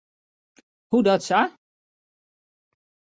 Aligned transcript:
Hoedatsa? 0.91 1.41